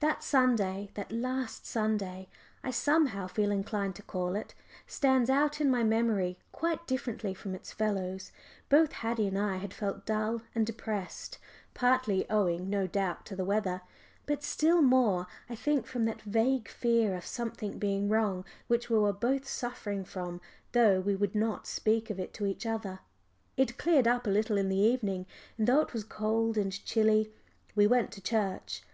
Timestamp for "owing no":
12.28-12.86